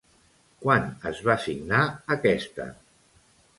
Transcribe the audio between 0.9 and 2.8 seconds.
es va signar aquesta?